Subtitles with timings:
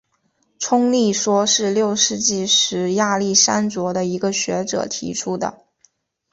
[0.57, 5.63] 冲力说是六世纪时亚历山卓的一个学者提出的。